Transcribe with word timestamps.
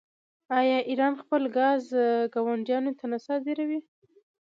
آیا 0.59 0.77
ایران 0.89 1.13
خپل 1.21 1.41
ګاز 1.57 1.83
ګاونډیانو 2.33 2.91
ته 2.99 3.05
نه 3.11 3.17
صادروي؟ 3.25 3.79